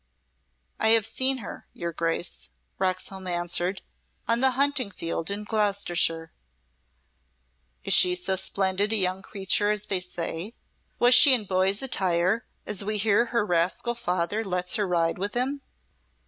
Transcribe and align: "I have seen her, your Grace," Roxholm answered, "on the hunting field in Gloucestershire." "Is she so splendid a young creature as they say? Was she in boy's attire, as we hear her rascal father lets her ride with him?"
"I 0.79 0.87
have 0.97 1.05
seen 1.05 1.37
her, 1.45 1.67
your 1.73 1.91
Grace," 1.93 2.49
Roxholm 2.79 3.27
answered, 3.27 3.83
"on 4.27 4.39
the 4.39 4.49
hunting 4.57 4.89
field 4.89 5.29
in 5.29 5.43
Gloucestershire." 5.43 6.31
"Is 7.83 7.93
she 7.93 8.15
so 8.15 8.35
splendid 8.35 8.93
a 8.93 8.95
young 8.95 9.21
creature 9.21 9.69
as 9.69 9.83
they 9.83 9.99
say? 9.99 10.55
Was 10.97 11.13
she 11.13 11.35
in 11.35 11.45
boy's 11.45 11.83
attire, 11.83 12.47
as 12.65 12.83
we 12.83 12.97
hear 12.97 13.25
her 13.27 13.45
rascal 13.45 13.93
father 13.93 14.43
lets 14.43 14.75
her 14.77 14.87
ride 14.87 15.19
with 15.19 15.35
him?" 15.35 15.61